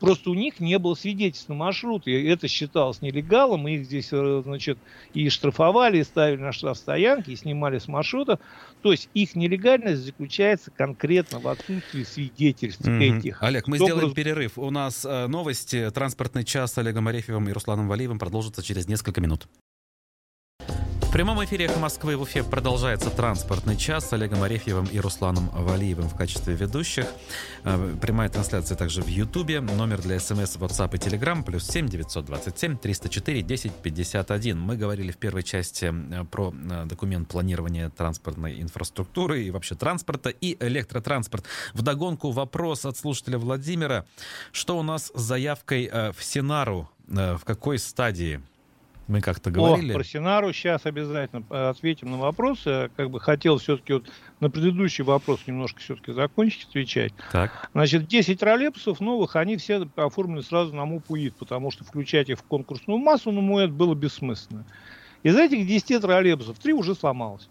[0.00, 4.08] Просто у них не было свидетельств на маршрут, и это считалось нелегалом, и их здесь,
[4.12, 4.78] э, значит,
[5.12, 8.38] и штрафовали, и ставили на штрафстоянки, и снимали с маршрута.
[8.82, 13.18] То есть их нелегальность заключается конкретно в отсутствии свидетельств mm-hmm.
[13.18, 13.42] этих.
[13.42, 14.14] Олег, мы сделаем раз...
[14.14, 14.56] перерыв.
[14.56, 15.90] У нас э, новости.
[15.90, 19.48] Транспортный час с Олегом Арефьевым и Русланом Валиевым продолжится через несколько минут.
[21.18, 26.08] Прямом эфире «Эхо Москвы» в Уфе продолжается транспортный час с Олегом Арефьевым и Русланом Валиевым
[26.08, 27.06] в качестве ведущих.
[27.64, 29.60] Э, прямая трансляция также в Ютубе.
[29.60, 34.60] Номер для смс, WhatsApp и Telegram плюс 7 927 304 10 51.
[34.60, 40.30] Мы говорили в первой части э, про э, документ планирования транспортной инфраструктуры и вообще транспорта
[40.30, 41.44] и электротранспорт.
[41.74, 44.06] Вдогонку вопрос от слушателя Владимира.
[44.52, 46.88] Что у нас с заявкой в Сенару?
[47.08, 48.40] В какой стадии?
[49.08, 49.92] Мы как-то говорили.
[49.92, 52.90] О, про Синару сейчас обязательно э, ответим на вопросы.
[52.94, 57.14] Как бы хотел все-таки вот на предыдущий вопрос немножко все-таки закончить отвечать.
[57.32, 57.70] Так.
[57.72, 62.42] Значит, 10 троллейбусов новых, они все оформлены сразу на МУПУИД, потому что включать их в
[62.42, 64.66] конкурсную массу на МУЭД было бессмысленно.
[65.22, 67.48] Из этих 10 троллейбусов 3 уже сломалось.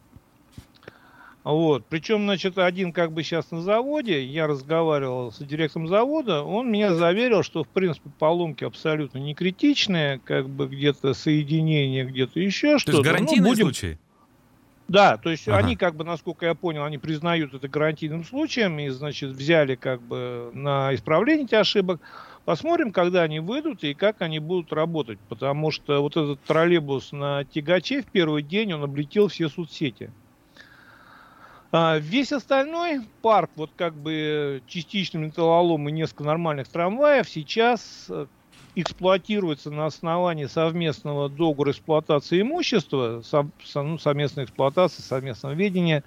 [1.47, 1.85] Вот.
[1.87, 6.93] Причем, значит, один как бы сейчас на заводе, я разговаривал с директором завода, он меня
[6.93, 12.97] заверил, что, в принципе, поломки абсолютно не критичные, как бы где-то соединение, где-то еще что-то.
[12.97, 13.63] То есть гарантийный ну, будем...
[13.63, 13.97] случай?
[14.89, 15.59] Да, то есть ага.
[15.59, 20.01] они, как бы, насколько я понял, они признают это гарантийным случаем и, значит, взяли как
[20.01, 22.01] бы на исправление этих ошибок.
[22.43, 27.45] Посмотрим, когда они выйдут и как они будут работать, потому что вот этот троллейбус на
[27.45, 30.11] тягаче в первый день, он облетел все соцсети.
[31.71, 38.27] А, весь остальной парк, вот как бы частичный металлолом и несколько нормальных трамваев сейчас э,
[38.75, 43.21] эксплуатируется на основании совместного договора эксплуатации имущества,
[43.75, 46.03] ну, совместной эксплуатации, совместного ведения.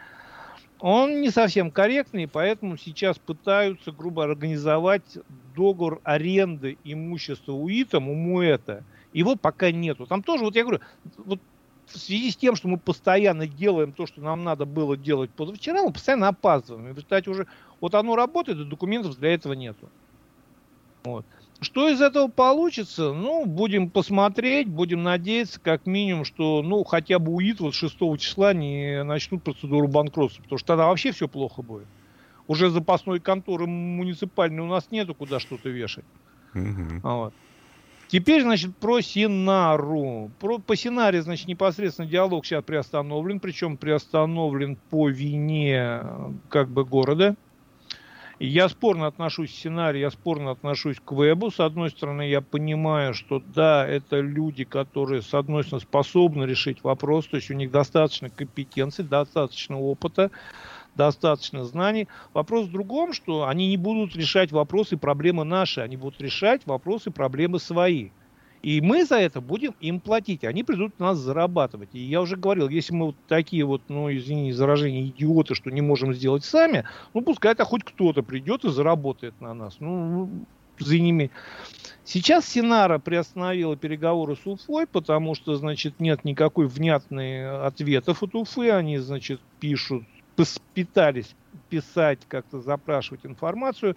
[0.78, 5.18] Он не совсем корректный, поэтому сейчас пытаются, грубо организовать
[5.54, 8.86] договор аренды имущества УИТом, у МУЭТа.
[9.12, 10.06] Его пока нету.
[10.06, 10.80] Там тоже, вот я говорю,
[11.18, 11.40] вот
[11.92, 15.82] в связи с тем, что мы постоянно делаем то, что нам надо было делать позавчера,
[15.82, 16.88] мы постоянно опаздываем.
[16.88, 17.46] И в результате уже
[17.80, 19.88] вот оно работает, и документов для этого нету.
[21.04, 21.24] Вот.
[21.60, 23.12] Что из этого получится?
[23.12, 28.54] Ну, будем посмотреть, будем надеяться, как минимум, что, ну, хотя бы УИТ вот 6 числа
[28.54, 31.86] не начнут процедуру банкротства, потому что тогда вообще все плохо будет.
[32.48, 36.06] Уже запасной конторы муниципальной у нас нету, куда что-то вешать.
[36.54, 37.00] Угу.
[37.02, 37.34] Вот.
[38.10, 40.32] Теперь, значит, про Синару.
[40.40, 46.02] Про, по Синаре, значит, непосредственно диалог сейчас приостановлен, причем приостановлен по вине
[46.48, 47.36] как бы города.
[48.40, 51.52] Я спорно отношусь к сценарию, я спорно отношусь к вебу.
[51.52, 56.82] С одной стороны, я понимаю, что да, это люди, которые, с одной стороны, способны решить
[56.82, 60.32] вопрос, то есть у них достаточно компетенции, достаточно опыта
[61.00, 62.08] достаточно знаний.
[62.34, 66.66] Вопрос в другом, что они не будут решать вопросы и проблемы наши, они будут решать
[66.66, 68.10] вопросы и проблемы свои.
[68.62, 70.44] И мы за это будем им платить.
[70.44, 71.88] Они придут нас зарабатывать.
[71.94, 75.80] И я уже говорил, если мы вот такие вот, ну, извини, заражения идиоты, что не
[75.80, 76.84] можем сделать сами,
[77.14, 79.76] ну, пускай это хоть кто-то придет и заработает на нас.
[79.80, 80.28] Ну,
[80.78, 81.30] за ними.
[82.04, 88.70] Сейчас Синара приостановила переговоры с Уфой, потому что, значит, нет никакой внятной ответов от Уфы.
[88.70, 90.04] Они, значит, пишут
[90.74, 91.34] пытались
[91.68, 93.96] писать, как-то запрашивать информацию,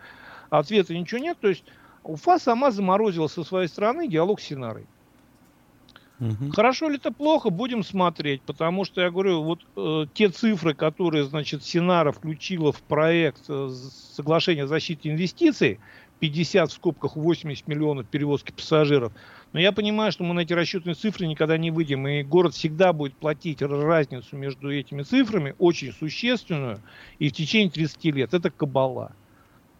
[0.50, 1.38] ответа ничего нет.
[1.40, 1.64] То есть
[2.04, 4.86] Уфа сама заморозила со своей стороны диалог с Синарой.
[6.20, 6.52] Угу.
[6.54, 11.26] Хорошо ли это плохо, будем смотреть, потому что я говорю, вот э, те цифры, которые,
[11.26, 13.70] значит, Синара включила в проект э,
[14.16, 15.80] соглашения о защите инвестиций,
[16.20, 19.12] 50 в скобках 80 миллионов перевозки пассажиров,
[19.54, 22.92] но я понимаю, что мы на эти расчетные цифры никогда не выйдем, и город всегда
[22.92, 26.80] будет платить разницу между этими цифрами, очень существенную,
[27.20, 28.34] и в течение 30 лет.
[28.34, 29.14] Это кабала.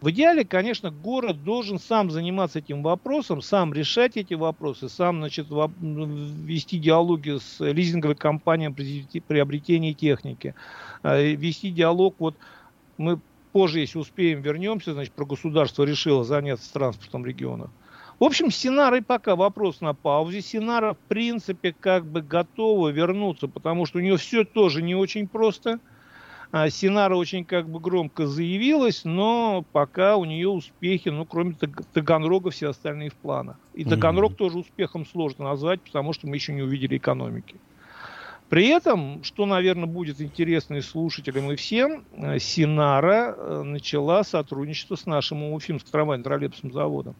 [0.00, 5.48] В идеале, конечно, город должен сам заниматься этим вопросом, сам решать эти вопросы, сам значит,
[5.48, 10.54] вести диалоги с лизинговой компанией при приобретении техники,
[11.02, 12.36] а, вести диалог, вот
[12.96, 13.18] мы
[13.52, 17.70] позже, если успеем, вернемся, значит, про государство решило заняться транспортом регионов.
[18.20, 20.40] В общем, Синарой пока вопрос на паузе.
[20.40, 25.26] Синара, в принципе, как бы готова вернуться, потому что у нее все тоже не очень
[25.26, 25.80] просто.
[26.52, 31.56] А Синара очень как бы громко заявилась, но пока у нее успехи, ну, кроме
[31.92, 33.56] Таганрога, все остальные в планах.
[33.74, 34.36] И Таганрог mm-hmm.
[34.36, 37.56] тоже успехом сложно назвать, потому что мы еще не увидели экономики.
[38.48, 44.94] При этом, что, наверное, будет интересно и слушателям, и всем, э, Синара э, начала сотрудничество
[44.94, 47.16] с нашим Уфимским трамвайным троллейбусным заводом.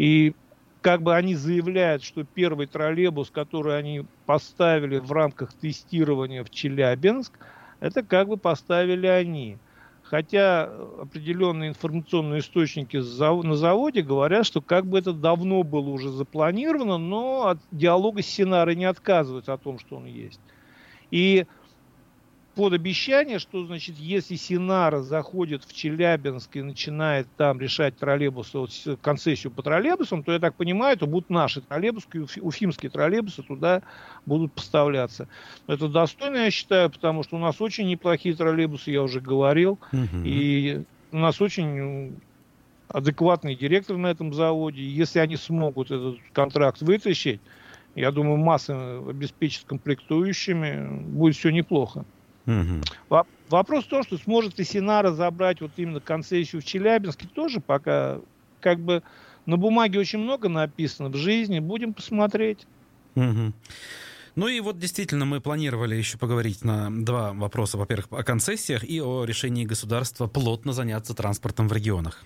[0.00, 0.32] И
[0.80, 7.38] как бы они заявляют, что первый троллейбус, который они поставили в рамках тестирования в Челябинск,
[7.80, 9.58] это как бы поставили они.
[10.02, 16.96] Хотя определенные информационные источники на заводе говорят, что как бы это давно было уже запланировано,
[16.96, 20.40] но от диалога с Синарой не отказываются о том, что он есть.
[21.10, 21.46] И
[22.54, 28.70] под обещание, что, значит, если Синара заходит в Челябинск и начинает там решать троллейбусы, вот,
[29.00, 32.08] концессию по троллейбусам, то, я так понимаю, это будут наши троллейбусы,
[32.40, 33.82] уфимские троллейбусы туда
[34.26, 35.28] будут поставляться.
[35.66, 40.22] Это достойно, я считаю, потому что у нас очень неплохие троллейбусы, я уже говорил, угу.
[40.24, 40.82] и
[41.12, 42.16] у нас очень
[42.88, 44.82] адекватный директор на этом заводе.
[44.82, 47.40] Если они смогут этот контракт вытащить,
[47.94, 52.04] я думаю, масса обеспечить комплектующими, будет все неплохо.
[52.50, 53.24] Угу.
[53.48, 58.18] Вопрос в том, что сможет ли Синара забрать вот именно концессию в Челябинске, тоже пока
[58.60, 59.02] как бы
[59.46, 62.66] на бумаге очень много написано, в жизни будем посмотреть.
[63.14, 63.52] Угу.
[64.36, 67.78] Ну и вот действительно мы планировали еще поговорить на два вопроса.
[67.78, 72.24] Во-первых, о концессиях и о решении государства плотно заняться транспортом в регионах.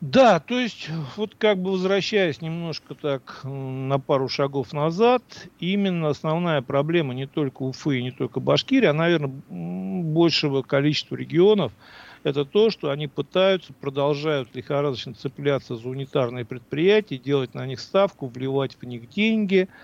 [0.00, 6.62] Да, то есть, вот как бы возвращаясь немножко так на пару шагов назад, именно основная
[6.62, 11.72] проблема не только Уфы и не только Башкирии, а, наверное, большего количества регионов,
[12.22, 18.28] это то, что они пытаются, продолжают лихорадочно цепляться за унитарные предприятия, делать на них ставку,
[18.28, 19.68] вливать в них деньги–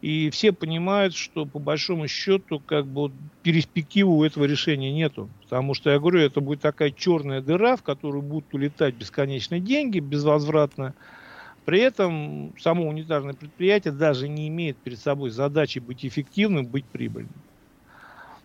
[0.00, 5.34] и все понимают, что по большому счету как бы перспективы у этого решения нету.
[5.42, 9.98] Потому что, я говорю, это будет такая черная дыра, в которую будут улетать бесконечные деньги
[10.00, 10.94] безвозвратно.
[11.64, 17.44] При этом само унитарное предприятие даже не имеет перед собой задачи быть эффективным, быть прибыльным.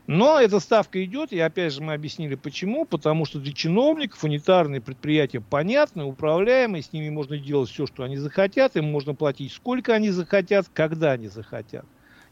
[0.08, 2.86] Но эта ставка идет, и опять же мы объяснили почему.
[2.86, 8.18] Потому что для чиновников унитарные предприятия понятны, управляемые, с ними можно делать все, что они
[8.18, 11.86] захотят, им можно платить сколько они захотят, когда они захотят.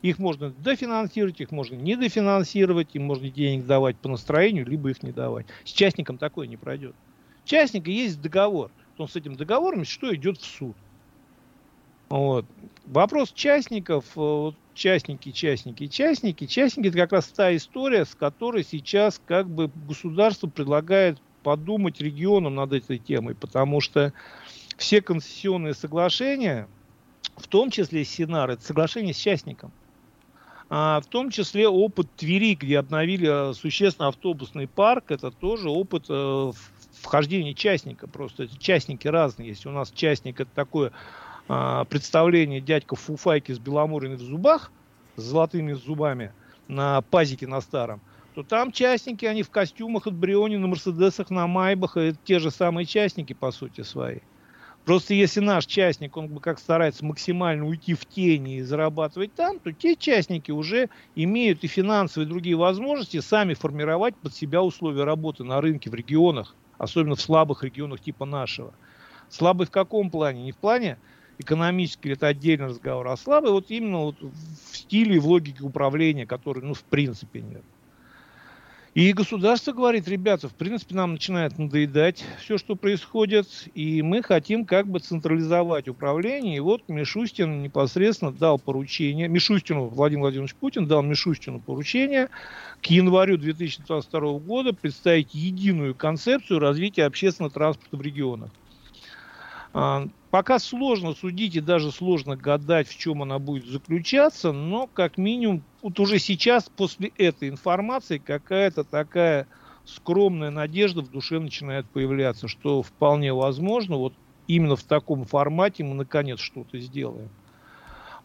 [0.04, 5.02] Их можно дофинансировать, их можно не дофинансировать, им можно денег давать по настроению, либо их
[5.02, 5.48] не давать.
[5.64, 6.94] С частником такое не пройдет.
[7.46, 8.70] Частника есть договор.
[8.98, 10.76] Он с этим договором что идет в суд.
[12.14, 12.46] Вот.
[12.86, 16.46] Вопрос частников, э, частники, частники, частники.
[16.46, 22.54] Частники это как раз та история, с которой сейчас как бы государство предлагает подумать регионам
[22.54, 24.14] над этой темой, потому что
[24.78, 26.68] все концессионные соглашения,
[27.36, 29.72] в том числе Синар, это соглашение с частником.
[30.70, 36.06] А в том числе опыт Твери, где обновили э, существенно автобусный парк, это тоже опыт
[36.10, 36.52] э,
[37.02, 38.08] вхождения частника.
[38.08, 39.66] Просто частники разные есть.
[39.66, 40.92] У нас частник это такое
[41.48, 44.72] а, представление дядька Фуфайки с Беломориной в зубах,
[45.16, 46.32] с золотыми зубами,
[46.68, 48.02] на пазике на старом,
[48.36, 52.52] то там частники, они в костюмах от Бриони, на Мерседесах, на Майбах, это те же
[52.52, 54.20] самые частники, по сути, свои.
[54.86, 59.60] Просто если наш частник, он бы как старается максимально уйти в тени и зарабатывать там,
[59.60, 65.06] то те частники уже имеют и финансовые и другие возможности сами формировать под себя условия
[65.06, 68.74] работы на рынке в регионах, особенно в слабых регионах типа нашего.
[69.30, 70.44] Слабый в каком плане?
[70.44, 70.98] Не в плане
[71.40, 76.26] экономический это отдельный разговор, а слабый вот именно вот в стиле и в логике управления,
[76.26, 77.64] который, ну, в принципе нет.
[78.94, 84.66] И государство говорит, ребята, в принципе, нам начинает надоедать все, что происходит, и мы хотим
[84.66, 86.58] как бы централизовать управление.
[86.58, 92.30] И вот Мишустин непосредственно дал поручение, Мишустину, Владимир Владимирович Путин дал Мишустину поручение
[92.84, 98.52] к январю 2022 года представить единую концепцию развития общественного транспорта в регионах.
[100.34, 105.64] Пока сложно судить и даже сложно гадать, в чем она будет заключаться, но как минимум
[105.84, 109.46] вот уже сейчас после этой информации какая-то такая
[109.86, 114.16] скромная надежда в душе начинает появляться, что вполне возможно, вот
[114.48, 117.30] именно в таком формате мы наконец что-то сделаем.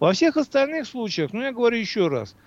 [0.01, 2.35] Во всех остальных случаях, ну я говорю еще раз–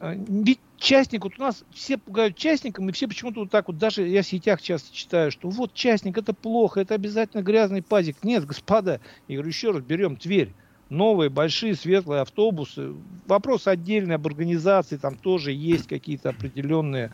[0.00, 3.78] а, ведь частник, вот у нас все пугают частником, и все почему-то вот так вот,
[3.78, 8.24] даже я в сетях часто читаю, что вот частник это плохо, это обязательно грязный пазик.
[8.24, 10.56] Нет, господа, я говорю еще раз, берем Тверь.
[10.88, 12.92] Новые, большие, светлые автобусы.
[13.24, 17.12] Вопрос отдельный об организации, там тоже есть какие-то определенные,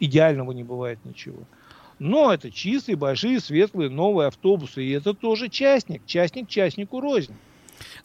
[0.00, 1.48] идеального не бывает ничего.
[2.00, 4.82] Но это чистые, большие, светлые, новые автобусы.
[4.82, 6.04] И это тоже частник.
[6.06, 7.38] Частник частнику рознь.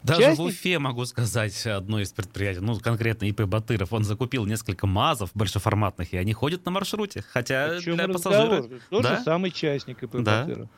[0.02, 0.38] Даже Частник...
[0.38, 5.30] в Уфе, могу сказать, одно из предприятий, ну, конкретно ИП Батыров, он закупил несколько МАЗов
[5.34, 7.22] большеформатных, и они ходят на маршруте.
[7.32, 8.66] Хотя для пассажиров...
[8.90, 9.16] Тот да?
[9.16, 10.44] же самый частник ИП да?
[10.44, 10.68] Батыров.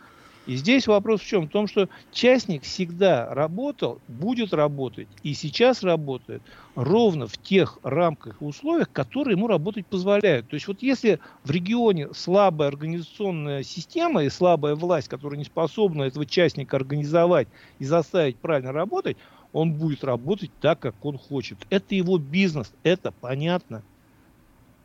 [0.48, 1.46] И здесь вопрос в чем?
[1.46, 6.40] В том, что частник всегда работал, будет работать, и сейчас работает
[6.74, 10.48] ровно в тех рамках и условиях, которые ему работать позволяют.
[10.48, 16.04] То есть вот если в регионе слабая организационная система и слабая власть, которая не способна
[16.04, 19.18] этого частника организовать и заставить правильно работать,
[19.52, 21.58] он будет работать так, как он хочет.
[21.68, 23.82] Это его бизнес, это понятно.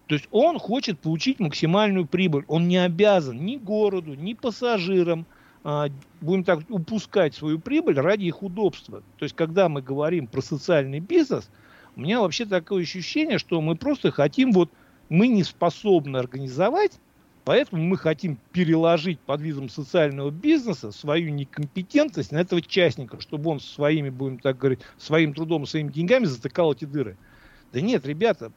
[0.08, 2.43] То есть он хочет получить максимальную прибыль.
[2.49, 5.26] Он не обязан ни городу, ни пассажирам,
[5.64, 9.01] будем так упускать свою прибыль ради их удобства.
[9.18, 11.49] То есть, когда мы говорим про социальный бизнес,
[11.95, 14.72] У меня вообще такое ощущение, что мы просто хотим вот,
[15.09, 16.99] мы не способны организовать,
[17.45, 23.59] поэтому мы хотим переложить под визом социального бизнеса свою некомпетентность на этого частника, чтобы он
[23.59, 27.16] своими, будем так говорить, своим трудом, своими деньгами затыкал эти дыры.
[27.72, 28.51] Да нет, ребята,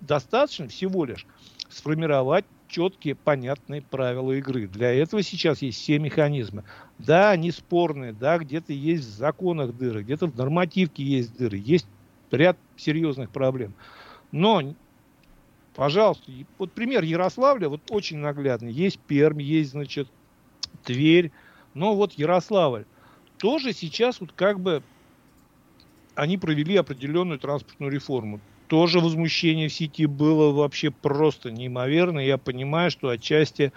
[0.00, 1.26] достаточно всего лишь
[1.68, 4.66] сформировать четкие, понятные правила игры.
[4.66, 6.64] Для этого сейчас есть все механизмы.
[6.98, 11.86] Да, они спорные, да, где-то есть в законах дыры, где-то в нормативке есть дыры, есть
[12.32, 13.74] ряд серьезных проблем.
[14.32, 14.74] Но,
[15.76, 18.72] пожалуйста, вот пример Ярославля, вот очень наглядный.
[18.72, 20.08] Есть Пермь, есть, значит,
[20.82, 21.30] Тверь,
[21.74, 22.86] но вот Ярославль
[23.38, 24.82] тоже сейчас вот как бы
[26.16, 32.18] они провели определенную транспортную реформу тоже возмущение в сети было вообще просто неимоверно.
[32.18, 33.72] Я понимаю, что отчасти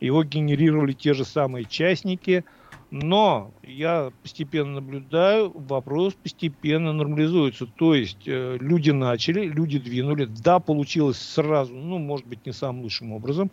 [0.00, 2.44] его генерировали те же самые частники,
[2.90, 7.66] но я постепенно наблюдаю, вопрос постепенно нормализуется.
[7.66, 10.26] То есть э, люди начали, люди двинули.
[10.26, 13.50] Да, получилось сразу, ну, может быть, не самым лучшим образом,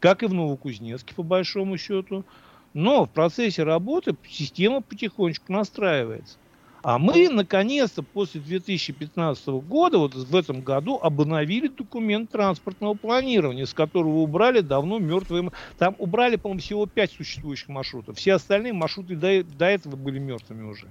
[0.00, 2.24] как и в Новокузнецке, по большому счету.
[2.72, 6.38] Но в процессе работы система потихонечку настраивается.
[6.82, 13.74] А мы, наконец-то, после 2015 года, вот в этом году, обновили документ транспортного планирования, с
[13.74, 15.50] которого убрали давно мертвые...
[15.78, 18.16] Там убрали, по-моему, всего 5 существующих маршрутов.
[18.16, 20.88] Все остальные маршруты до, до этого были мертвыми уже.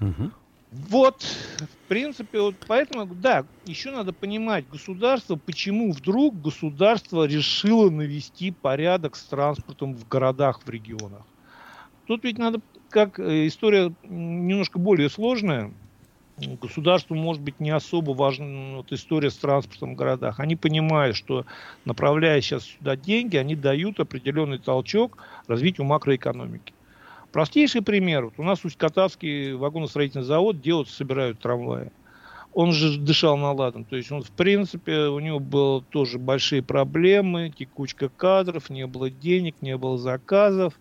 [0.00, 0.30] Угу.
[0.70, 8.50] Вот, в принципе, вот поэтому, да, еще надо понимать, государство, почему вдруг государство решило навести
[8.50, 11.22] порядок с транспортом в городах, в регионах.
[12.06, 15.72] Тут ведь надо как э, история немножко более сложная.
[16.36, 20.40] Государству, может быть, не особо важна вот история с транспортом в городах.
[20.40, 21.46] Они понимают, что
[21.84, 26.74] направляя сейчас сюда деньги, они дают определенный толчок развитию макроэкономики.
[27.30, 28.26] Простейший пример.
[28.26, 31.90] Вот у нас Усть-Катавский вагоностроительный завод делают, собирают трамваи.
[32.52, 33.84] Он же дышал на ладан.
[33.84, 39.10] То есть он, в принципе, у него было тоже большие проблемы, текучка кадров, не было
[39.10, 40.74] денег, не было заказов.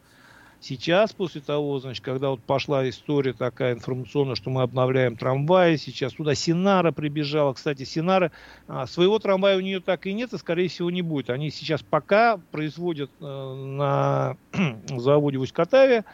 [0.64, 6.14] Сейчас, после того, значит, когда вот пошла история такая информационная, что мы обновляем трамваи, сейчас
[6.14, 7.52] туда Синара прибежала.
[7.52, 8.32] Кстати, Синара,
[8.70, 11.30] а, своего трамвая у нее так и нет, и, скорее всего, не будет.
[11.32, 14.38] Они сейчас пока производят э, на
[14.88, 16.06] заводе в Усть-Катаве,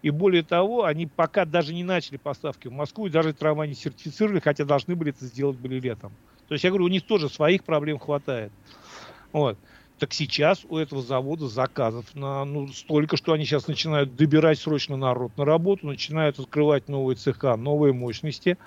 [0.00, 3.74] и более того, они пока даже не начали поставки в Москву, и даже трамвай не
[3.74, 6.12] сертифицировали, хотя должны были это сделать были летом.
[6.48, 8.52] То есть, я говорю, у них тоже своих проблем хватает.
[9.32, 9.58] Вот.
[9.98, 14.96] Так сейчас у этого завода заказов на, ну, столько, что они сейчас начинают добирать срочно
[14.96, 18.58] народ на работу, начинают открывать новые цеха, новые мощности.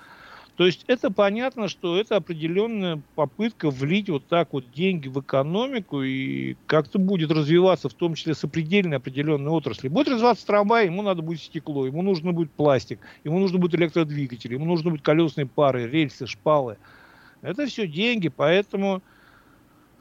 [0.56, 6.02] То есть это понятно, что это определенная попытка влить вот так вот деньги в экономику
[6.02, 9.88] и как-то будет развиваться, в том числе сопредельные определенные отрасли.
[9.88, 14.52] Будет развиваться трамвай, ему надо будет стекло, ему нужно будет пластик, ему нужно будет электродвигатель,
[14.52, 16.76] ему нужно будет колесные пары, рельсы, шпалы.
[17.40, 19.02] Это все деньги, поэтому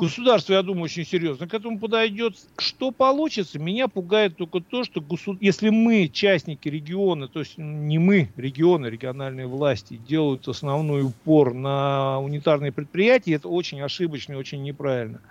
[0.01, 2.35] Государство, я думаю, очень серьезно к этому подойдет.
[2.57, 5.37] Что получится, меня пугает только то, что государ...
[5.43, 12.19] если мы, частники региона, то есть не мы, регионы, региональные власти, делают основной упор на
[12.19, 15.21] унитарные предприятия, это очень ошибочно и очень неправильно,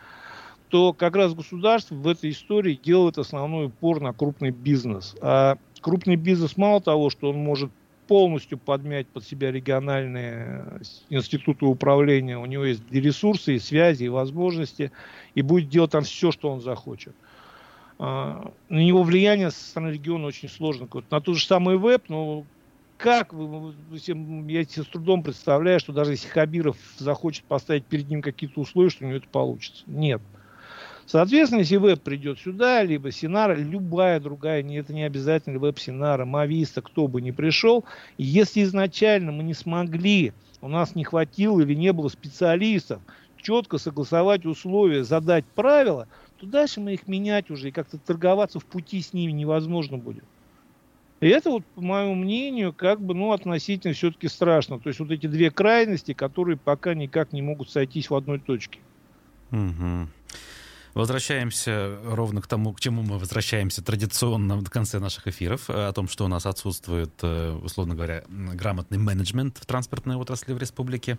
[0.69, 5.17] то как раз государство в этой истории делает основной упор на крупный бизнес.
[5.21, 7.73] А крупный бизнес мало того, что он может
[8.11, 10.79] полностью подмять под себя региональные э,
[11.11, 12.37] институты управления.
[12.37, 14.91] У него есть и ресурсы, и связи, и возможности,
[15.37, 17.15] и будет делать там все, что он захочет.
[18.01, 20.89] А, на него влияние со стороны региона очень сложно.
[21.09, 22.45] На тот же самый веб, ну,
[22.97, 28.61] как, я себе с трудом представляю, что даже если Хабиров захочет поставить перед ним какие-то
[28.61, 29.85] условия, что у него это получится.
[29.87, 30.21] Нет.
[31.11, 36.83] Соответственно, если веб придет сюда, либо Синара, любая другая, это не обязательно веб Синара, Мависта,
[36.83, 37.85] кто бы ни пришел,
[38.17, 43.01] если изначально мы не смогли, у нас не хватило или не было специалистов,
[43.43, 46.07] четко согласовать условия, задать правила,
[46.39, 50.23] то дальше мы их менять уже и как-то торговаться в пути с ними невозможно будет.
[51.19, 54.79] И это, вот, по моему мнению, как бы, ну, относительно все-таки страшно.
[54.79, 58.79] То есть вот эти две крайности, которые пока никак не могут сойтись в одной точке.
[59.51, 60.07] Угу.
[60.95, 65.93] Возвращаемся ровно к тому, к чему мы возвращаемся традиционно в конце наших эфиров, э, о
[65.93, 71.19] том, что у нас отсутствует, э, условно говоря, грамотный менеджмент в транспортной отрасли в республике.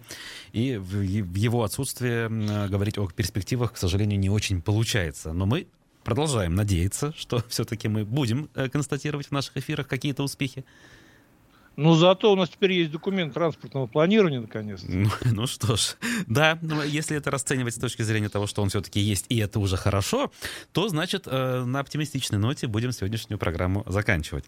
[0.52, 2.30] И в его отсутствие
[2.68, 5.34] говорить о перспективах, к сожалению, не очень получается.
[5.34, 5.68] Но мы
[6.04, 10.66] продолжаем надеяться, что все-таки мы будем э, констатировать в наших эфирах какие-то успехи.
[11.82, 14.92] Ну, зато у нас теперь есть документ транспортного планирования, наконец-то.
[14.92, 15.96] Ну, ну что ж,
[16.28, 19.60] да, ну, если это расценивать с точки зрения того, что он все-таки есть, и это
[19.60, 20.32] уже хорошо,
[20.74, 24.46] то, значит, э, на оптимистичной ноте будем сегодняшнюю программу заканчивать.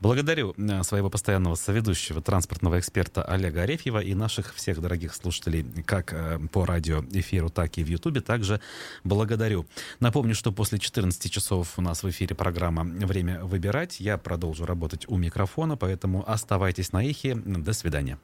[0.00, 6.12] Благодарю э, своего постоянного соведущего, транспортного эксперта Олега Арефьева и наших всех дорогих слушателей как
[6.12, 8.22] э, по радиоэфиру, так и в Ютубе.
[8.22, 8.60] Также
[9.04, 9.66] благодарю.
[10.00, 14.00] Напомню, что после 14 часов у нас в эфире программа «Время выбирать».
[14.00, 16.28] Я продолжу работать у микрофона, поэтому
[16.72, 17.34] оставайтесь на эхе.
[17.34, 18.18] До свидания.